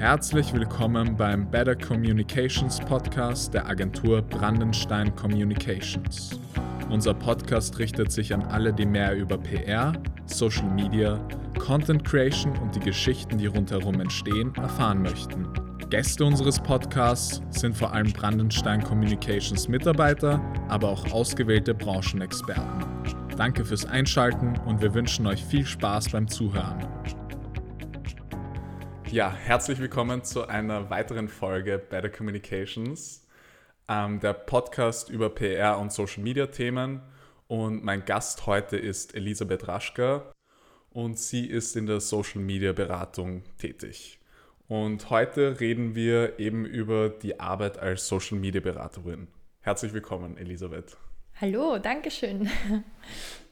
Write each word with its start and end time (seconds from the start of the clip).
Herzlich 0.00 0.54
willkommen 0.54 1.14
beim 1.14 1.50
Better 1.50 1.76
Communications 1.76 2.80
Podcast 2.80 3.52
der 3.52 3.66
Agentur 3.66 4.22
Brandenstein 4.22 5.14
Communications. 5.14 6.40
Unser 6.88 7.12
Podcast 7.12 7.78
richtet 7.78 8.10
sich 8.10 8.32
an 8.32 8.42
alle, 8.44 8.72
die 8.72 8.86
mehr 8.86 9.14
über 9.14 9.36
PR, 9.36 9.92
Social 10.24 10.70
Media, 10.70 11.20
Content 11.58 12.02
Creation 12.02 12.56
und 12.60 12.74
die 12.74 12.80
Geschichten, 12.80 13.36
die 13.36 13.44
rundherum 13.44 14.00
entstehen, 14.00 14.54
erfahren 14.54 15.02
möchten. 15.02 15.46
Gäste 15.90 16.24
unseres 16.24 16.58
Podcasts 16.58 17.42
sind 17.50 17.76
vor 17.76 17.92
allem 17.92 18.10
Brandenstein 18.10 18.82
Communications 18.82 19.68
Mitarbeiter, 19.68 20.40
aber 20.68 20.88
auch 20.88 21.12
ausgewählte 21.12 21.74
Branchenexperten. 21.74 22.86
Danke 23.36 23.66
fürs 23.66 23.84
Einschalten 23.84 24.58
und 24.64 24.80
wir 24.80 24.94
wünschen 24.94 25.26
euch 25.26 25.44
viel 25.44 25.66
Spaß 25.66 26.08
beim 26.08 26.26
Zuhören. 26.26 26.86
Ja, 29.12 29.32
herzlich 29.32 29.80
willkommen 29.80 30.22
zu 30.22 30.46
einer 30.46 30.88
weiteren 30.88 31.26
Folge 31.26 31.78
Better 31.78 32.10
Communications, 32.10 33.26
ähm, 33.88 34.20
der 34.20 34.34
Podcast 34.34 35.10
über 35.10 35.30
PR 35.30 35.80
und 35.80 35.92
Social 35.92 36.22
Media 36.22 36.46
Themen. 36.46 37.02
Und 37.48 37.82
mein 37.82 38.04
Gast 38.04 38.46
heute 38.46 38.76
ist 38.76 39.16
Elisabeth 39.16 39.66
Raschka 39.66 40.30
und 40.90 41.18
sie 41.18 41.44
ist 41.46 41.74
in 41.74 41.86
der 41.86 41.98
Social 41.98 42.40
Media 42.40 42.72
Beratung 42.72 43.42
tätig. 43.58 44.20
Und 44.68 45.10
heute 45.10 45.58
reden 45.58 45.96
wir 45.96 46.38
eben 46.38 46.64
über 46.64 47.08
die 47.08 47.40
Arbeit 47.40 47.80
als 47.80 48.06
Social 48.06 48.38
Media 48.38 48.60
Beraterin. 48.60 49.26
Herzlich 49.58 49.92
willkommen, 49.92 50.36
Elisabeth. 50.36 50.96
Hallo, 51.40 51.78
danke 51.78 52.12
schön. 52.12 52.48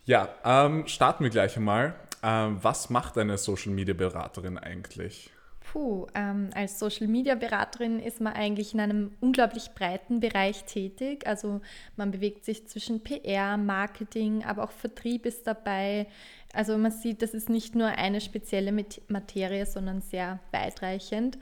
Ja, 0.04 0.28
ähm, 0.42 0.86
starten 0.86 1.24
wir 1.24 1.30
gleich 1.30 1.58
einmal. 1.58 1.94
Ähm, 2.22 2.56
was 2.62 2.88
macht 2.88 3.18
eine 3.18 3.36
Social 3.36 3.72
Media 3.72 3.92
Beraterin 3.92 4.56
eigentlich? 4.56 5.30
Puh, 5.72 6.06
ähm, 6.14 6.48
als 6.54 6.78
Social 6.78 7.08
Media 7.08 7.34
Beraterin 7.34 8.00
ist 8.00 8.22
man 8.22 8.32
eigentlich 8.32 8.72
in 8.72 8.80
einem 8.80 9.12
unglaublich 9.20 9.72
breiten 9.74 10.18
Bereich 10.18 10.64
tätig. 10.64 11.26
Also 11.26 11.60
man 11.94 12.10
bewegt 12.10 12.46
sich 12.46 12.66
zwischen 12.66 13.02
PR, 13.02 13.58
Marketing, 13.58 14.44
aber 14.44 14.64
auch 14.64 14.70
Vertrieb 14.70 15.26
ist 15.26 15.46
dabei. 15.46 16.06
Also 16.54 16.78
man 16.78 16.90
sieht, 16.90 17.20
das 17.20 17.34
ist 17.34 17.50
nicht 17.50 17.74
nur 17.74 17.88
eine 17.88 18.22
spezielle 18.22 18.72
Materie, 19.08 19.66
sondern 19.66 20.00
sehr 20.00 20.38
weitreichend. 20.52 21.36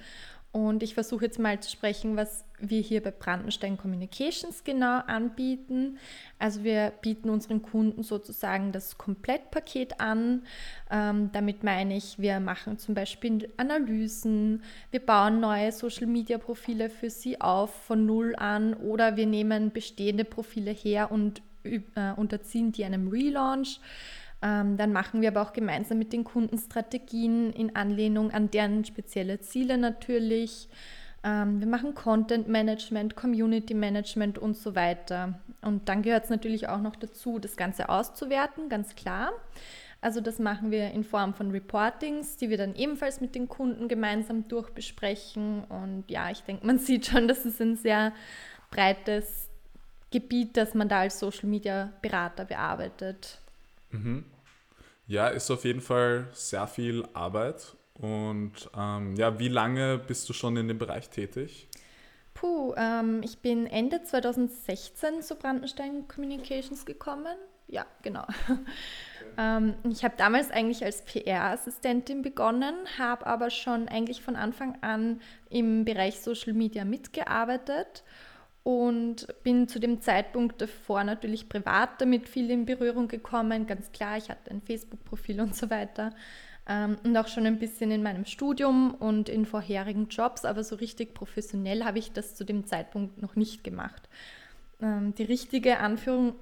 Und 0.52 0.82
ich 0.82 0.94
versuche 0.94 1.26
jetzt 1.26 1.38
mal 1.38 1.60
zu 1.60 1.70
sprechen, 1.70 2.16
was 2.16 2.44
wir 2.58 2.80
hier 2.80 3.02
bei 3.02 3.10
Brandenstein 3.10 3.76
Communications 3.76 4.64
genau 4.64 5.00
anbieten. 5.00 5.98
Also 6.38 6.64
wir 6.64 6.92
bieten 7.02 7.28
unseren 7.28 7.60
Kunden 7.60 8.02
sozusagen 8.02 8.72
das 8.72 8.96
Komplettpaket 8.96 10.00
an. 10.00 10.44
Ähm, 10.90 11.30
damit 11.32 11.62
meine 11.62 11.96
ich, 11.96 12.18
wir 12.18 12.40
machen 12.40 12.78
zum 12.78 12.94
Beispiel 12.94 13.52
Analysen, 13.58 14.62
wir 14.90 15.00
bauen 15.00 15.40
neue 15.40 15.72
Social-Media-Profile 15.72 16.88
für 16.88 17.10
sie 17.10 17.38
auf 17.40 17.74
von 17.84 18.06
null 18.06 18.34
an 18.36 18.72
oder 18.74 19.16
wir 19.16 19.26
nehmen 19.26 19.72
bestehende 19.72 20.24
Profile 20.24 20.70
her 20.70 21.12
und 21.12 21.42
äh, 21.64 21.80
unterziehen 22.16 22.72
die 22.72 22.84
einem 22.84 23.08
Relaunch. 23.08 23.80
Ähm, 24.42 24.76
dann 24.76 24.92
machen 24.92 25.22
wir 25.22 25.28
aber 25.28 25.42
auch 25.42 25.52
gemeinsam 25.52 25.98
mit 25.98 26.12
den 26.12 26.24
Kunden 26.24 26.58
Strategien 26.58 27.52
in 27.52 27.74
Anlehnung 27.74 28.30
an 28.30 28.50
deren 28.50 28.84
spezielle 28.84 29.40
Ziele 29.40 29.78
natürlich. 29.78 30.68
Ähm, 31.24 31.60
wir 31.60 31.66
machen 31.66 31.94
Content 31.94 32.46
Management, 32.46 33.16
Community 33.16 33.74
Management 33.74 34.38
und 34.38 34.56
so 34.56 34.74
weiter. 34.74 35.38
Und 35.62 35.88
dann 35.88 36.02
gehört 36.02 36.24
es 36.24 36.30
natürlich 36.30 36.68
auch 36.68 36.80
noch 36.80 36.96
dazu, 36.96 37.38
das 37.38 37.56
Ganze 37.56 37.88
auszuwerten, 37.88 38.68
ganz 38.68 38.94
klar. 38.94 39.32
Also 40.00 40.20
das 40.20 40.38
machen 40.38 40.70
wir 40.70 40.90
in 40.92 41.02
Form 41.02 41.34
von 41.34 41.50
Reportings, 41.50 42.36
die 42.36 42.50
wir 42.50 42.58
dann 42.58 42.76
ebenfalls 42.76 43.20
mit 43.20 43.34
den 43.34 43.48
Kunden 43.48 43.88
gemeinsam 43.88 44.46
durchbesprechen. 44.46 45.64
Und 45.64 46.04
ja, 46.08 46.30
ich 46.30 46.42
denke, 46.42 46.64
man 46.66 46.78
sieht 46.78 47.06
schon, 47.06 47.26
das 47.26 47.44
ist 47.44 47.60
ein 47.60 47.76
sehr 47.76 48.12
breites 48.70 49.48
Gebiet, 50.10 50.56
das 50.56 50.74
man 50.74 50.88
da 50.88 51.00
als 51.00 51.18
Social 51.18 51.48
Media 51.48 51.92
Berater 52.02 52.44
bearbeitet. 52.44 53.38
Mhm. 53.90 54.24
Ja, 55.06 55.28
ist 55.28 55.50
auf 55.50 55.64
jeden 55.64 55.80
Fall 55.80 56.28
sehr 56.32 56.66
viel 56.66 57.06
Arbeit. 57.14 57.76
Und 57.94 58.70
ähm, 58.76 59.14
ja, 59.16 59.38
wie 59.38 59.48
lange 59.48 59.98
bist 59.98 60.28
du 60.28 60.32
schon 60.32 60.56
in 60.56 60.68
dem 60.68 60.78
Bereich 60.78 61.08
tätig? 61.08 61.68
Puh, 62.34 62.74
ähm, 62.76 63.22
ich 63.24 63.38
bin 63.38 63.66
Ende 63.66 64.02
2016 64.02 65.22
zu 65.22 65.36
Brandenstein 65.36 66.06
Communications 66.06 66.84
gekommen. 66.84 67.36
Ja, 67.68 67.86
genau. 68.02 68.24
Okay. 69.26 69.32
ähm, 69.38 69.74
ich 69.90 70.04
habe 70.04 70.14
damals 70.16 70.50
eigentlich 70.50 70.84
als 70.84 71.02
PR-Assistentin 71.04 72.22
begonnen, 72.22 72.74
habe 72.98 73.26
aber 73.26 73.50
schon 73.50 73.88
eigentlich 73.88 74.22
von 74.22 74.36
Anfang 74.36 74.78
an 74.82 75.20
im 75.48 75.84
Bereich 75.84 76.20
Social 76.20 76.52
Media 76.52 76.84
mitgearbeitet 76.84 78.04
und 78.66 79.28
bin 79.44 79.68
zu 79.68 79.78
dem 79.78 80.00
Zeitpunkt 80.00 80.60
davor 80.60 81.04
natürlich 81.04 81.48
privat 81.48 82.00
damit 82.00 82.28
viel 82.28 82.50
in 82.50 82.66
Berührung 82.66 83.06
gekommen. 83.06 83.68
Ganz 83.68 83.92
klar, 83.92 84.16
ich 84.16 84.28
hatte 84.28 84.50
ein 84.50 84.60
Facebook-Profil 84.60 85.40
und 85.40 85.54
so 85.54 85.70
weiter. 85.70 86.10
Ähm, 86.68 86.96
und 87.04 87.16
auch 87.16 87.28
schon 87.28 87.46
ein 87.46 87.60
bisschen 87.60 87.92
in 87.92 88.02
meinem 88.02 88.24
Studium 88.24 88.92
und 88.94 89.28
in 89.28 89.46
vorherigen 89.46 90.08
Jobs, 90.08 90.44
aber 90.44 90.64
so 90.64 90.74
richtig 90.74 91.14
professionell 91.14 91.84
habe 91.84 92.00
ich 92.00 92.10
das 92.10 92.34
zu 92.34 92.42
dem 92.42 92.66
Zeitpunkt 92.66 93.22
noch 93.22 93.36
nicht 93.36 93.62
gemacht. 93.62 94.08
Ähm, 94.82 95.14
die 95.14 95.22
richtige 95.22 95.78
Anführung, 95.78 96.34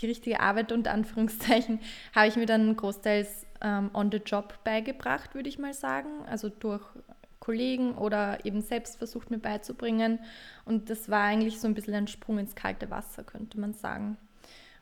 die 0.00 0.06
richtige 0.06 0.40
Arbeit 0.40 0.72
unter 0.72 0.92
Anführungszeichen 0.92 1.80
habe 2.14 2.28
ich 2.28 2.36
mir 2.36 2.46
dann 2.46 2.76
großteils 2.76 3.46
ähm, 3.60 3.90
on 3.92 4.10
the 4.10 4.22
job 4.24 4.54
beigebracht, 4.64 5.34
würde 5.34 5.50
ich 5.50 5.58
mal 5.58 5.74
sagen. 5.74 6.24
Also 6.30 6.48
durch 6.48 6.86
Kollegen 7.40 7.96
oder 7.96 8.44
eben 8.44 8.60
selbst 8.60 8.98
versucht 8.98 9.30
mir 9.30 9.38
beizubringen. 9.38 10.18
Und 10.64 10.90
das 10.90 11.08
war 11.08 11.24
eigentlich 11.24 11.60
so 11.60 11.66
ein 11.66 11.74
bisschen 11.74 11.94
ein 11.94 12.08
Sprung 12.08 12.38
ins 12.38 12.54
kalte 12.54 12.90
Wasser, 12.90 13.24
könnte 13.24 13.58
man 13.60 13.74
sagen. 13.74 14.16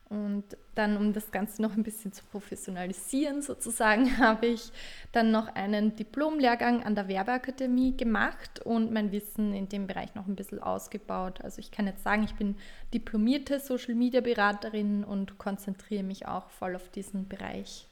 Und 0.09 0.45
dann, 0.77 0.97
um 0.97 1.13
das 1.13 1.33
Ganze 1.33 1.61
noch 1.61 1.77
ein 1.77 1.83
bisschen 1.83 2.13
zu 2.13 2.25
professionalisieren, 2.27 3.43
sozusagen, 3.43 4.19
habe 4.19 4.47
ich 4.47 4.71
dann 5.11 5.33
noch 5.33 5.53
einen 5.55 5.97
Diplomlehrgang 5.97 6.85
an 6.85 6.95
der 6.95 7.09
Werbeakademie 7.09 7.97
gemacht 7.97 8.61
und 8.65 8.93
mein 8.93 9.11
Wissen 9.11 9.53
in 9.53 9.69
dem 9.69 9.89
Bereich 9.89 10.15
noch 10.15 10.29
ein 10.29 10.37
bisschen 10.37 10.63
ausgebaut. 10.63 11.41
Also 11.43 11.59
ich 11.59 11.73
kann 11.73 11.89
jetzt 11.89 12.05
sagen, 12.05 12.23
ich 12.23 12.35
bin 12.35 12.57
diplomierte 12.95 13.59
Social 13.59 13.97
Media 13.97 14.21
Beraterin 14.21 15.03
und 15.03 15.39
konzentriere 15.39 16.05
mich 16.05 16.27
auch 16.29 16.51
voll 16.51 16.77
auf 16.77 16.89
diesen 16.89 17.29
Bereich. 17.29 17.89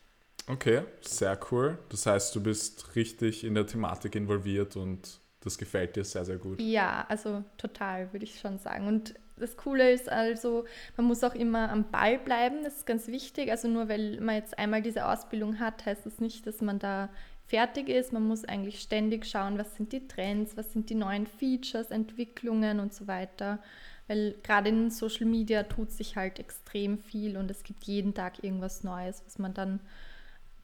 Okay, 0.46 0.82
sehr 1.00 1.38
cool. 1.50 1.78
Das 1.88 2.06
heißt, 2.06 2.34
du 2.34 2.42
bist 2.42 2.96
richtig 2.96 3.44
in 3.44 3.54
der 3.54 3.66
Thematik 3.66 4.14
involviert 4.14 4.76
und 4.76 5.20
das 5.40 5.58
gefällt 5.58 5.96
dir 5.96 6.04
sehr, 6.04 6.24
sehr 6.24 6.36
gut. 6.36 6.60
Ja, 6.60 7.06
also 7.08 7.44
total, 7.56 8.12
würde 8.12 8.24
ich 8.24 8.40
schon 8.40 8.58
sagen. 8.58 8.86
Und 8.86 9.14
das 9.36 9.56
Coole 9.56 9.92
ist 9.92 10.08
also, 10.08 10.64
man 10.96 11.06
muss 11.06 11.24
auch 11.24 11.34
immer 11.34 11.70
am 11.70 11.90
Ball 11.90 12.18
bleiben, 12.18 12.62
das 12.62 12.76
ist 12.76 12.86
ganz 12.86 13.08
wichtig. 13.08 13.50
Also 13.50 13.68
nur 13.68 13.88
weil 13.88 14.20
man 14.20 14.36
jetzt 14.36 14.58
einmal 14.58 14.82
diese 14.82 15.06
Ausbildung 15.06 15.58
hat, 15.60 15.86
heißt 15.86 16.06
das 16.06 16.20
nicht, 16.20 16.46
dass 16.46 16.60
man 16.60 16.78
da 16.78 17.08
fertig 17.46 17.88
ist. 17.88 18.12
Man 18.12 18.26
muss 18.26 18.44
eigentlich 18.44 18.80
ständig 18.80 19.26
schauen, 19.26 19.58
was 19.58 19.76
sind 19.76 19.92
die 19.92 20.06
Trends, 20.06 20.56
was 20.56 20.72
sind 20.72 20.88
die 20.90 20.94
neuen 20.94 21.26
Features, 21.26 21.90
Entwicklungen 21.90 22.80
und 22.80 22.94
so 22.94 23.06
weiter. 23.06 23.58
Weil 24.06 24.34
gerade 24.42 24.68
in 24.68 24.90
Social 24.90 25.26
Media 25.26 25.62
tut 25.62 25.90
sich 25.90 26.16
halt 26.16 26.38
extrem 26.38 26.98
viel 26.98 27.36
und 27.36 27.50
es 27.50 27.62
gibt 27.62 27.84
jeden 27.84 28.14
Tag 28.14 28.44
irgendwas 28.44 28.84
Neues, 28.84 29.22
was 29.24 29.38
man 29.38 29.54
dann 29.54 29.80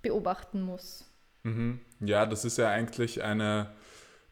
beobachten 0.03 0.63
muss. 0.63 1.05
Mhm. 1.43 1.81
Ja, 2.01 2.27
das 2.27 2.45
ist 2.45 2.59
ja 2.59 2.69
eigentlich 2.69 3.23
eine, 3.23 3.73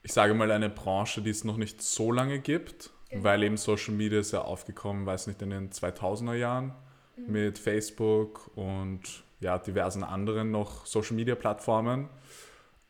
ich 0.03 0.13
sage 0.13 0.35
mal, 0.35 0.51
eine 0.51 0.71
Branche, 0.71 1.23
die 1.23 1.31
es 1.31 1.45
noch 1.45 1.57
nicht 1.57 1.83
so 1.83 2.13
lange 2.13 2.39
gibt, 2.39 2.91
genau. 3.11 3.25
weil 3.25 3.43
eben 3.43 3.57
Social 3.57 3.95
Media 3.95 4.21
ist 4.21 4.33
ja 4.33 4.43
aufgekommen, 4.43 5.07
weiß 5.07 5.27
nicht, 5.27 5.43
in 5.43 5.51
den 5.51 5.71
2000er 5.71 6.35
Jahren 6.35 6.75
mhm. 7.17 7.33
mit 7.33 7.59
Facebook 7.59 8.51
und 8.57 9.25
ja, 9.41 9.59
diversen 9.59 10.03
anderen 10.03 10.51
noch 10.51 10.87
Social 10.87 11.15
Media 11.17 11.35
Plattformen. 11.35 12.09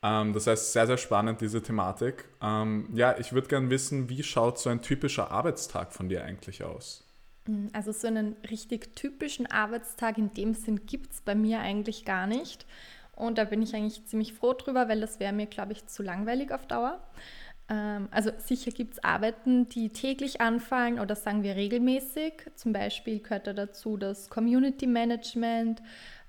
Ähm, 0.01 0.33
das 0.33 0.47
heißt, 0.47 0.73
sehr, 0.73 0.87
sehr 0.87 0.97
spannend, 0.97 1.41
diese 1.41 1.61
Thematik. 1.61 2.25
Ähm, 2.41 2.89
ja, 2.93 3.17
ich 3.17 3.33
würde 3.33 3.47
gerne 3.47 3.69
wissen, 3.69 4.09
wie 4.09 4.23
schaut 4.23 4.59
so 4.59 4.69
ein 4.69 4.81
typischer 4.81 5.31
Arbeitstag 5.31 5.93
von 5.93 6.09
dir 6.09 6.23
eigentlich 6.23 6.63
aus? 6.63 7.05
Mhm, 7.49 7.69
also 7.73 7.91
so 7.91 8.07
einen 8.07 8.35
richtig 8.49 8.95
typischen 8.95 9.47
Arbeitstag 9.47 10.17
in 10.17 10.33
dem 10.33 10.53
Sinn 10.53 10.85
gibt 10.85 11.13
es 11.13 11.21
bei 11.21 11.35
mir 11.35 11.59
eigentlich 11.59 12.05
gar 12.05 12.27
nicht. 12.27 12.65
Und 13.15 13.37
da 13.37 13.43
bin 13.43 13.61
ich 13.61 13.75
eigentlich 13.75 14.05
ziemlich 14.05 14.33
froh 14.33 14.53
drüber, 14.53 14.87
weil 14.87 15.01
das 15.01 15.19
wäre 15.19 15.33
mir, 15.33 15.47
glaube 15.47 15.73
ich, 15.73 15.85
zu 15.87 16.03
langweilig 16.03 16.51
auf 16.51 16.67
Dauer. 16.67 17.01
Ähm, 17.69 18.07
also 18.11 18.31
sicher 18.37 18.71
gibt 18.71 18.93
es 18.93 19.03
Arbeiten, 19.03 19.67
die 19.69 19.89
täglich 19.89 20.41
anfallen 20.41 20.99
oder 20.99 21.15
sagen 21.15 21.43
wir 21.43 21.55
regelmäßig. 21.55 22.33
Zum 22.55 22.71
Beispiel 22.71 23.19
gehört 23.19 23.47
da 23.47 23.53
dazu 23.53 23.97
das 23.97 24.29
Community 24.29 24.87
Management, 24.87 25.81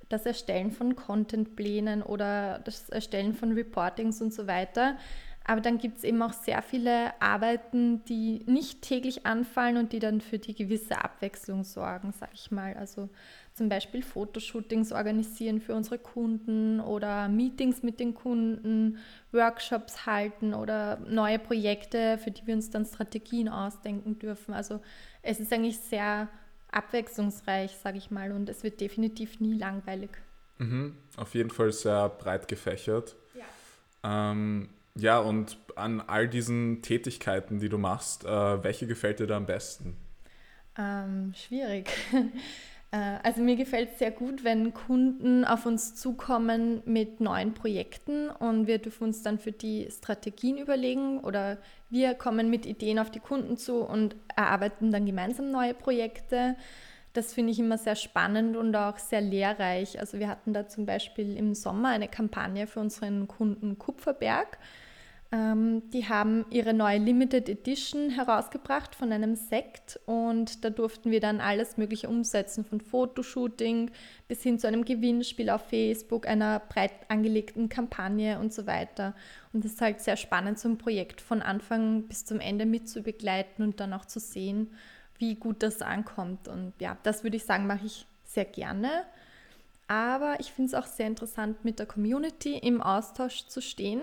das 0.09 0.27
Erstellen 0.27 0.73
von 0.73 0.97
Contentplänen 0.97 2.03
oder 2.03 2.61
das 2.65 2.89
Erstellen 2.89 3.35
von 3.35 3.53
Reportings 3.53 4.21
und 4.21 4.35
so 4.35 4.47
weiter. 4.47 4.97
Aber 5.45 5.61
dann 5.61 5.79
gibt 5.79 5.99
es 5.99 6.05
eben 6.05 6.23
auch 6.23 6.33
sehr 6.33 6.63
viele 6.63 7.21
Arbeiten, 7.21 8.05
die 8.05 8.45
nicht 8.47 8.83
täglich 8.83 9.27
anfallen 9.27 9.79
und 9.79 9.93
die 9.93 9.99
dann 9.99 10.21
für 10.21 10.39
die 10.39 10.55
gewisse 10.55 11.03
Abwechslung 11.03 11.65
sorgen, 11.65 12.13
sage 12.13 12.33
ich 12.35 12.51
mal. 12.51 12.75
Also 12.75 13.09
zum 13.55 13.69
Beispiel 13.69 14.03
Fotoshootings 14.03 14.93
organisieren 14.93 15.61
für 15.61 15.75
unsere 15.75 15.99
Kunden 15.99 16.81
oder 16.81 17.29
Meetings 17.29 17.83
mit 17.83 18.01
den 18.01 18.15
Kunden, 18.15 18.99
Workshops 19.33 20.07
halten 20.07 20.55
oder 20.55 20.99
neue 21.09 21.39
Projekte, 21.39 22.19
für 22.19 22.31
die 22.31 22.47
wir 22.47 22.55
uns 22.55 22.71
dann 22.71 22.85
Strategien 22.85 23.49
ausdenken 23.49 24.19
dürfen. 24.19 24.55
Also 24.55 24.81
es 25.23 25.41
ist 25.41 25.53
eigentlich 25.53 25.79
sehr 25.79 26.29
abwechslungsreich, 26.71 27.73
sage 27.73 27.99
ich 27.99 28.11
mal, 28.11 28.33
und 28.33 28.49
es 28.49 28.63
wird 28.63 28.81
definitiv 28.81 29.41
nie 29.41 29.55
langweilig. 29.55 30.11
Mhm, 30.59 30.97
auf 31.17 31.35
jeden 31.35 31.51
Fall 31.51 31.73
sehr 31.73 32.09
breit 32.11 32.47
gefächert. 32.47 33.17
Ja. 33.35 34.31
Ähm, 34.33 34.69
ja, 34.95 35.19
und 35.19 35.59
an 35.77 36.01
all 36.01 36.29
diesen 36.29 36.83
Tätigkeiten, 36.83 37.59
die 37.59 37.69
du 37.69 37.79
machst, 37.79 38.25
äh, 38.25 38.63
welche 38.63 38.87
gefällt 38.87 39.21
dir 39.21 39.27
da 39.27 39.37
am 39.37 39.47
besten? 39.47 39.97
Ähm, 40.79 41.33
schwierig. 41.35 41.91
Äh, 42.93 43.19
also 43.23 43.41
mir 43.41 43.55
gefällt 43.57 43.91
es 43.93 43.99
sehr 44.01 44.11
gut, 44.11 44.43
wenn 44.43 44.75
Kunden 44.75 45.45
auf 45.45 45.65
uns 45.65 45.95
zukommen 45.95 46.83
mit 46.87 47.21
neuen 47.21 47.55
Projekten 47.55 48.31
und 48.31 48.67
wir 48.67 48.79
dürfen 48.79 49.05
uns 49.05 49.23
dann 49.23 49.39
für 49.39 49.53
die 49.53 49.89
Strategien 49.91 50.59
überlegen 50.59 51.21
oder 51.21 51.59
wir 51.89 52.15
kommen 52.15 52.51
mit 52.51 52.67
Ideen 52.67 52.99
auf 52.99 53.11
die 53.11 53.21
Kunden 53.21 53.57
zu 53.57 53.85
und 53.85 54.17
erarbeiten 54.35 54.91
dann 54.91 55.07
gemeinsam 55.07 55.53
neue 55.53 55.75
Projekte. 55.75 56.57
Das 57.13 57.33
finde 57.33 57.53
ich 57.53 57.59
immer 57.59 57.79
sehr 57.79 57.97
spannend 57.97 58.57
und 58.57 58.75
auch 58.77 58.99
sehr 58.99 59.21
lehrreich. 59.21 59.99
Also 59.99 60.19
wir 60.19 60.29
hatten 60.29 60.53
da 60.53 60.69
zum 60.69 60.87
Beispiel 60.87 61.37
im 61.37 61.55
Sommer 61.55 61.89
eine 61.89 62.09
Kampagne 62.09 62.67
für 62.67 62.81
unseren 62.81 63.27
Kunden 63.27 63.79
Kupferberg. 63.79 64.59
Ähm, 65.33 65.91
die 65.91 66.09
haben 66.09 66.45
ihre 66.51 66.75
neue 66.75 66.99
Limited 66.99 67.49
Edition 67.49 68.11
herausgebracht 68.11 68.97
von 68.97 69.13
einem 69.13 69.37
Sekt 69.37 70.01
und 70.05 70.65
da 70.65 70.71
durften 70.71 71.13
wir 71.13 71.21
dann 71.21 71.41
alles 71.41 71.77
Mögliche 71.77 72.09
umsetzen, 72.09 72.65
von 72.65 72.81
Fotoshooting 72.81 73.93
bis 74.27 74.43
hin 74.43 74.59
zu 74.59 74.67
einem 74.67 74.85
Gewinnspiel 74.85 75.51
auf 75.51 75.69
Facebook, 75.69 76.27
einer 76.27 76.59
breit 76.59 76.93
angelegten 77.09 77.69
Kampagne 77.69 78.41
und 78.41 78.53
so 78.53 78.67
weiter. 78.67 79.15
Und 79.53 79.65
es 79.65 79.75
ist 79.75 79.81
halt 79.81 80.01
sehr 80.01 80.17
spannend, 80.17 80.59
so 80.59 80.69
ein 80.69 80.79
Projekt 80.79 81.21
von 81.21 81.43
Anfang 81.43 82.09
bis 82.09 82.25
zum 82.25 82.41
Ende 82.41 82.67
mitzubegleiten 82.67 83.65
und 83.65 83.79
dann 83.79 83.93
auch 83.93 84.07
zu 84.07 84.19
sehen, 84.19 84.71
wie 85.21 85.37
gut 85.37 85.63
das 85.63 85.83
ankommt. 85.83 86.49
Und 86.49 86.73
ja, 86.81 86.97
das 87.05 87.23
würde 87.23 87.37
ich 87.37 87.45
sagen, 87.45 87.67
mache 87.67 87.87
ich 87.87 88.07
sehr 88.25 88.45
gerne. 88.45 88.91
Aber 89.87 90.39
ich 90.41 90.53
finde 90.53 90.69
es 90.69 90.75
auch 90.75 90.87
sehr 90.87 91.07
interessant, 91.07 91.65
mit 91.65 91.79
der 91.79 91.87
Community 91.87 92.57
im 92.59 92.81
Austausch 92.81 93.47
zu 93.47 93.61
stehen. 93.61 94.01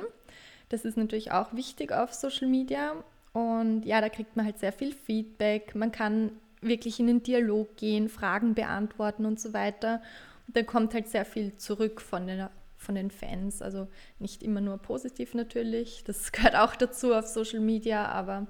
Das 0.70 0.86
ist 0.86 0.98
natürlich 0.98 1.32
auch 1.32 1.54
wichtig 1.54 1.92
auf 1.92 2.14
Social 2.14 2.48
Media. 2.48 2.94
Und 3.34 3.84
ja, 3.86 4.02
da 4.02 4.10
kriegt 4.10 4.36
man 4.36 4.46
halt 4.46 4.60
sehr 4.60 4.74
viel 4.74 4.94
Feedback. 4.94 5.76
Man 5.76 5.92
kann 5.92 6.32
wirklich 6.62 7.00
in 7.00 7.08
den 7.08 7.24
Dialog 7.24 7.78
gehen, 7.78 8.10
Fragen 8.10 8.54
beantworten 8.54 9.26
und 9.26 9.40
so 9.40 9.54
weiter. 9.54 10.02
Und 10.48 10.58
da 10.58 10.64
kommt 10.64 10.94
halt 10.94 11.08
sehr 11.08 11.26
viel 11.26 11.56
zurück 11.58 12.02
von 12.02 12.28
den, 12.28 12.48
von 12.78 12.96
den 12.96 13.12
Fans. 13.12 13.62
Also 13.62 13.88
nicht 14.20 14.44
immer 14.44 14.62
nur 14.62 14.78
positiv 14.78 15.34
natürlich. 15.34 16.04
Das 16.06 16.32
gehört 16.34 16.56
auch 16.56 16.76
dazu 16.76 17.14
auf 17.14 17.28
Social 17.28 17.60
Media, 17.60 18.06
aber 18.08 18.48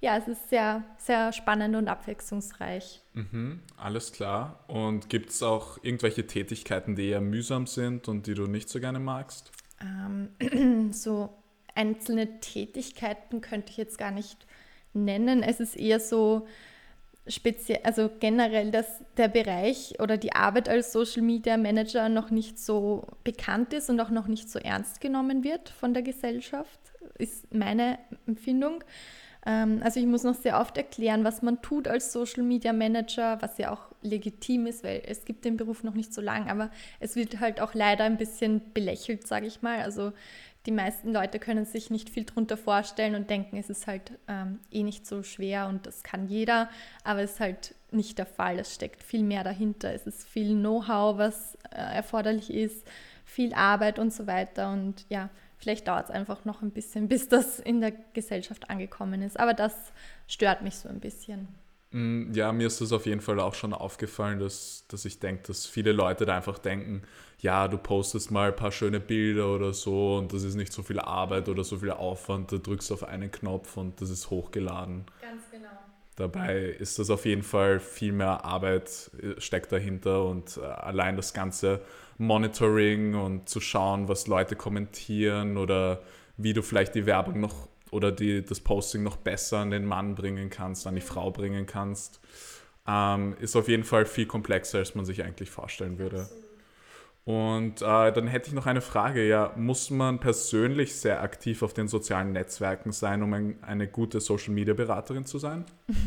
ja, 0.00 0.16
es 0.16 0.28
ist 0.28 0.48
sehr, 0.48 0.82
sehr 0.98 1.32
spannend 1.32 1.76
und 1.76 1.88
abwechslungsreich. 1.88 3.02
Mhm, 3.12 3.60
alles 3.76 4.12
klar. 4.12 4.64
Und 4.66 5.10
gibt 5.10 5.30
es 5.30 5.42
auch 5.42 5.78
irgendwelche 5.82 6.26
Tätigkeiten, 6.26 6.96
die 6.96 7.08
eher 7.08 7.20
mühsam 7.20 7.66
sind 7.66 8.08
und 8.08 8.26
die 8.26 8.34
du 8.34 8.46
nicht 8.46 8.68
so 8.68 8.80
gerne 8.80 8.98
magst? 8.98 9.52
Ähm, 9.80 10.92
so 10.92 11.30
einzelne 11.74 12.40
Tätigkeiten 12.40 13.40
könnte 13.40 13.70
ich 13.70 13.76
jetzt 13.76 13.98
gar 13.98 14.10
nicht 14.10 14.46
nennen. 14.94 15.42
Es 15.42 15.60
ist 15.60 15.76
eher 15.76 16.00
so 16.00 16.46
speziell, 17.26 17.80
also 17.84 18.10
generell, 18.20 18.70
dass 18.70 18.86
der 19.18 19.28
Bereich 19.28 20.00
oder 20.00 20.16
die 20.16 20.32
Arbeit 20.32 20.68
als 20.68 20.92
Social 20.92 21.22
Media 21.22 21.56
Manager 21.56 22.08
noch 22.08 22.30
nicht 22.30 22.58
so 22.58 23.06
bekannt 23.22 23.72
ist 23.74 23.90
und 23.90 24.00
auch 24.00 24.10
noch 24.10 24.26
nicht 24.26 24.50
so 24.50 24.58
ernst 24.58 25.00
genommen 25.00 25.44
wird 25.44 25.68
von 25.68 25.94
der 25.94 26.02
Gesellschaft, 26.02 26.80
ist 27.18 27.52
meine 27.54 27.98
Empfindung. 28.26 28.82
Ähm, 29.46 29.80
also 29.82 30.00
ich 30.00 30.06
muss 30.06 30.24
noch 30.24 30.34
sehr 30.34 30.60
oft 30.60 30.76
erklären, 30.76 31.24
was 31.24 31.42
man 31.42 31.62
tut 31.62 31.88
als 31.88 32.12
Social 32.12 32.42
Media 32.42 32.72
Manager, 32.72 33.40
was 33.40 33.58
ja 33.58 33.72
auch 33.72 33.88
legitim 34.02 34.66
ist, 34.66 34.84
weil 34.84 35.02
es 35.06 35.24
gibt 35.24 35.44
den 35.44 35.56
Beruf 35.56 35.82
noch 35.82 35.94
nicht 35.94 36.12
so 36.12 36.20
lange, 36.20 36.50
aber 36.50 36.70
es 37.00 37.16
wird 37.16 37.40
halt 37.40 37.60
auch 37.60 37.74
leider 37.74 38.04
ein 38.04 38.16
bisschen 38.16 38.60
belächelt, 38.72 39.26
sage 39.26 39.46
ich 39.46 39.62
mal. 39.62 39.80
Also 39.80 40.12
die 40.66 40.72
meisten 40.72 41.12
Leute 41.12 41.38
können 41.38 41.64
sich 41.64 41.90
nicht 41.90 42.10
viel 42.10 42.24
darunter 42.24 42.56
vorstellen 42.56 43.14
und 43.14 43.30
denken, 43.30 43.56
es 43.56 43.70
ist 43.70 43.86
halt 43.86 44.12
ähm, 44.28 44.58
eh 44.70 44.82
nicht 44.82 45.06
so 45.06 45.22
schwer 45.22 45.68
und 45.68 45.86
das 45.86 46.02
kann 46.02 46.28
jeder, 46.28 46.68
aber 47.02 47.22
es 47.22 47.32
ist 47.32 47.40
halt 47.40 47.74
nicht 47.92 48.18
der 48.18 48.26
Fall. 48.26 48.58
Es 48.58 48.74
steckt 48.74 49.02
viel 49.02 49.22
mehr 49.22 49.42
dahinter. 49.42 49.92
Es 49.92 50.06
ist 50.06 50.28
viel 50.28 50.54
Know-how, 50.54 51.18
was 51.18 51.56
äh, 51.70 51.96
erforderlich 51.96 52.52
ist, 52.52 52.86
viel 53.24 53.54
Arbeit 53.54 53.98
und 53.98 54.12
so 54.12 54.26
weiter. 54.26 54.72
Und 54.72 55.06
ja, 55.08 55.30
vielleicht 55.60 55.86
dauert 55.86 56.06
es 56.06 56.10
einfach 56.10 56.44
noch 56.44 56.62
ein 56.62 56.70
bisschen, 56.70 57.08
bis 57.08 57.28
das 57.28 57.60
in 57.60 57.80
der 57.80 57.92
Gesellschaft 58.12 58.68
angekommen 58.68 59.22
ist. 59.22 59.38
Aber 59.38 59.54
das 59.54 59.74
stört 60.26 60.62
mich 60.62 60.76
so 60.76 60.88
ein 60.88 61.00
bisschen. 61.00 61.48
Mm, 61.92 62.32
ja, 62.32 62.52
mir 62.52 62.66
ist 62.68 62.80
das 62.80 62.92
auf 62.92 63.06
jeden 63.06 63.20
Fall 63.20 63.40
auch 63.40 63.54
schon 63.54 63.72
aufgefallen, 63.74 64.38
dass, 64.38 64.84
dass 64.88 65.04
ich 65.04 65.18
denke, 65.18 65.42
dass 65.48 65.66
viele 65.66 65.92
Leute 65.92 66.24
da 66.24 66.36
einfach 66.36 66.58
denken, 66.58 67.02
ja, 67.40 67.68
du 67.68 67.78
postest 67.78 68.30
mal 68.30 68.50
ein 68.50 68.56
paar 68.56 68.70
schöne 68.70 69.00
Bilder 69.00 69.54
oder 69.54 69.72
so 69.72 70.18
und 70.18 70.32
das 70.32 70.44
ist 70.44 70.54
nicht 70.54 70.72
so 70.72 70.82
viel 70.82 71.00
Arbeit 71.00 71.48
oder 71.48 71.64
so 71.64 71.78
viel 71.78 71.90
Aufwand, 71.90 72.52
du 72.52 72.58
drückst 72.58 72.92
auf 72.92 73.02
einen 73.02 73.30
Knopf 73.30 73.76
und 73.76 74.00
das 74.00 74.10
ist 74.10 74.30
hochgeladen. 74.30 75.04
Ganz 75.20 75.42
genau. 75.50 75.68
Dabei 76.20 76.58
ist 76.78 76.98
das 76.98 77.08
auf 77.08 77.24
jeden 77.24 77.42
Fall 77.42 77.80
viel 77.80 78.12
mehr 78.12 78.44
Arbeit 78.44 79.10
äh, 79.22 79.40
steckt 79.40 79.72
dahinter 79.72 80.26
und 80.26 80.58
äh, 80.58 80.66
allein 80.66 81.16
das 81.16 81.32
ganze 81.32 81.80
Monitoring 82.18 83.14
und 83.14 83.48
zu 83.48 83.58
schauen, 83.60 84.06
was 84.06 84.26
Leute 84.26 84.54
kommentieren 84.54 85.56
oder 85.56 86.02
wie 86.36 86.52
du 86.52 86.60
vielleicht 86.60 86.94
die 86.94 87.06
Werbung 87.06 87.40
noch 87.40 87.68
oder 87.90 88.12
die, 88.12 88.44
das 88.44 88.60
Posting 88.60 89.02
noch 89.02 89.16
besser 89.16 89.58
an 89.58 89.70
den 89.70 89.86
Mann 89.86 90.14
bringen 90.14 90.50
kannst, 90.50 90.86
an 90.86 90.94
die 90.94 91.00
Frau 91.00 91.30
bringen 91.30 91.64
kannst, 91.64 92.20
ähm, 92.86 93.34
ist 93.40 93.56
auf 93.56 93.66
jeden 93.66 93.84
Fall 93.84 94.04
viel 94.04 94.26
komplexer, 94.26 94.78
als 94.78 94.94
man 94.94 95.06
sich 95.06 95.24
eigentlich 95.24 95.50
vorstellen 95.50 95.98
würde. 95.98 96.28
Und 97.24 97.82
äh, 97.82 98.12
dann 98.12 98.26
hätte 98.26 98.48
ich 98.48 98.54
noch 98.54 98.66
eine 98.66 98.80
Frage. 98.80 99.26
Ja, 99.26 99.52
muss 99.56 99.90
man 99.90 100.20
persönlich 100.20 100.96
sehr 100.96 101.22
aktiv 101.22 101.62
auf 101.62 101.74
den 101.74 101.86
sozialen 101.86 102.32
Netzwerken 102.32 102.92
sein, 102.92 103.22
um 103.22 103.32
ein, 103.32 103.62
eine 103.62 103.86
gute 103.86 104.20
Social-Media-Beraterin 104.20 105.26
zu 105.26 105.38
sein? 105.38 105.64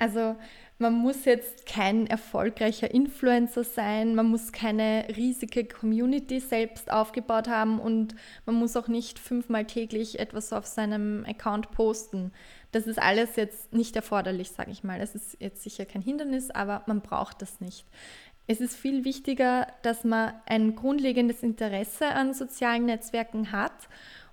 Also 0.00 0.36
man 0.78 0.94
muss 0.94 1.24
jetzt 1.24 1.66
kein 1.66 2.06
erfolgreicher 2.06 2.92
Influencer 2.92 3.64
sein, 3.64 4.14
man 4.14 4.26
muss 4.26 4.52
keine 4.52 5.08
riesige 5.16 5.64
Community 5.64 6.38
selbst 6.38 6.92
aufgebaut 6.92 7.48
haben 7.48 7.80
und 7.80 8.14
man 8.46 8.54
muss 8.54 8.76
auch 8.76 8.86
nicht 8.86 9.18
fünfmal 9.18 9.64
täglich 9.64 10.20
etwas 10.20 10.52
auf 10.52 10.66
seinem 10.66 11.24
Account 11.26 11.72
posten. 11.72 12.30
Das 12.70 12.86
ist 12.86 13.00
alles 13.00 13.34
jetzt 13.34 13.72
nicht 13.72 13.96
erforderlich, 13.96 14.52
sage 14.52 14.70
ich 14.70 14.84
mal. 14.84 15.00
Es 15.00 15.16
ist 15.16 15.36
jetzt 15.40 15.64
sicher 15.64 15.84
kein 15.84 16.02
Hindernis, 16.02 16.50
aber 16.50 16.84
man 16.86 17.00
braucht 17.00 17.42
das 17.42 17.60
nicht. 17.60 17.84
Es 18.50 18.62
ist 18.62 18.76
viel 18.76 19.04
wichtiger, 19.04 19.66
dass 19.82 20.04
man 20.04 20.32
ein 20.46 20.74
grundlegendes 20.74 21.42
Interesse 21.42 22.08
an 22.08 22.32
sozialen 22.32 22.86
Netzwerken 22.86 23.52
hat 23.52 23.88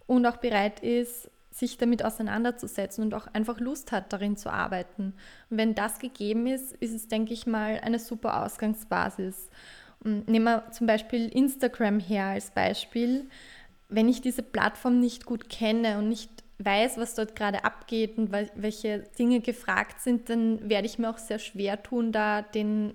und 0.08 0.26
auch 0.26 0.38
bereit 0.38 0.80
ist, 0.80 1.30
sich 1.52 1.78
damit 1.78 2.04
auseinanderzusetzen 2.04 3.04
und 3.04 3.14
auch 3.14 3.28
einfach 3.28 3.60
Lust 3.60 3.92
hat, 3.92 4.14
darin 4.14 4.38
zu 4.38 4.50
arbeiten. 4.52 5.14
Und 5.50 5.58
wenn 5.58 5.76
das 5.76 6.00
gegeben 6.00 6.48
ist, 6.48 6.72
ist 6.78 6.94
es, 6.94 7.10
denke 7.10 7.34
ich 7.34 7.46
mal, 7.46 7.82
eine 7.84 8.00
super 8.00 8.44
Ausgangsbasis. 8.46 9.50
Und 10.02 10.30
nehmen 10.30 10.46
wir 10.46 10.72
zum 10.72 10.88
Beispiel 10.88 11.28
Instagram 11.28 12.00
her 12.00 12.28
als 12.28 12.52
Beispiel. 12.52 13.30
Wenn 13.90 14.08
ich 14.08 14.22
diese 14.22 14.44
Plattform 14.44 15.00
nicht 15.00 15.26
gut 15.26 15.50
kenne 15.50 15.98
und 15.98 16.08
nicht 16.08 16.30
weiß, 16.60 16.98
was 16.98 17.16
dort 17.16 17.36
gerade 17.36 17.66
abgeht 17.66 18.18
und 18.18 18.32
welche 18.32 19.00
Dinge 19.20 19.42
gefragt 19.42 20.00
sind, 20.00 20.30
dann 20.30 20.70
werde 20.70 20.88
ich 20.88 21.00
mir 21.00 21.10
auch 21.10 21.18
sehr 21.18 21.40
schwer 21.40 21.84
tun, 21.84 22.12
da 22.12 22.42
den 22.42 22.94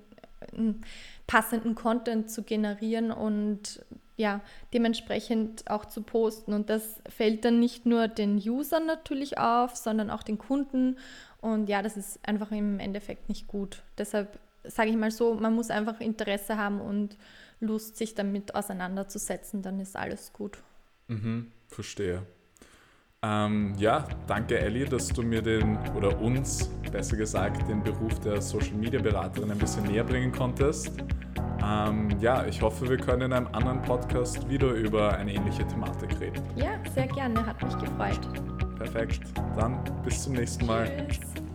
passenden 1.27 1.75
Content 1.75 2.31
zu 2.31 2.43
generieren 2.43 3.11
und 3.11 3.85
ja, 4.17 4.41
dementsprechend 4.75 5.71
auch 5.71 5.87
zu 5.87 6.03
posten. 6.03 6.53
Und 6.53 6.69
das 6.69 7.01
fällt 7.09 7.45
dann 7.45 7.59
nicht 7.59 7.87
nur 7.87 8.09
den 8.09 8.37
Usern 8.37 8.87
natürlich 8.87 9.39
auf, 9.39 9.77
sondern 9.77 10.11
auch 10.11 10.23
den 10.23 10.39
Kunden. 10.39 10.99
Und 11.41 11.69
ja, 11.69 11.81
das 11.81 11.97
ist 11.97 12.19
einfach 12.27 12.51
im 12.53 12.81
Endeffekt 12.81 13.29
nicht 13.29 13.49
gut. 13.49 13.83
Deshalb 13.97 14.39
sage 14.65 14.91
ich 14.91 14.97
mal 14.97 15.11
so, 15.11 15.35
man 15.35 15.55
muss 15.55 15.71
einfach 15.71 16.01
Interesse 16.01 16.57
haben 16.57 16.81
und 16.81 17.17
Lust, 17.61 17.97
sich 17.97 18.15
damit 18.15 18.55
auseinanderzusetzen, 18.55 19.63
dann 19.63 19.81
ist 19.81 19.97
alles 19.97 20.33
gut. 20.33 20.59
Mhm, 21.09 21.51
verstehe. 21.69 22.23
Ähm, 23.23 23.75
ja, 23.77 24.07
danke 24.27 24.59
Ellie, 24.59 24.87
dass 24.87 25.09
du 25.09 25.23
mir 25.23 25.43
den, 25.43 25.77
oder 25.95 26.19
uns 26.23 26.71
besser 26.91 27.19
gesagt, 27.19 27.69
den 27.69 27.83
Beruf 27.83 28.19
der 28.21 28.41
Social 28.41 28.73
Media 28.73 28.99
Beraterin 28.99 29.51
ein 29.51 29.59
bisschen 29.59 29.85
näher 29.85 30.05
bringen 30.05 30.33
konntest. 30.33 30.91
Ähm, 31.63 32.09
ja, 32.19 32.47
ich 32.47 32.63
hoffe, 32.63 32.89
wir 32.89 32.97
können 32.97 33.23
in 33.23 33.33
einem 33.35 33.49
anderen 33.53 33.83
Podcast 33.83 34.49
wieder 34.49 34.69
über 34.69 35.15
eine 35.19 35.35
ähnliche 35.35 35.67
Thematik 35.67 36.19
reden. 36.19 36.43
Ja, 36.57 36.71
sehr 36.95 37.09
gerne, 37.09 37.45
hat 37.45 37.63
mich 37.63 37.77
gefreut. 37.77 38.21
Perfekt. 38.79 39.21
Dann 39.55 39.79
bis 40.03 40.23
zum 40.23 40.33
nächsten 40.33 40.65
Mal. 40.65 41.07
Tschüss. 41.09 41.50